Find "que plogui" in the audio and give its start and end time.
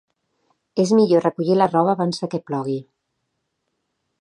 2.33-2.79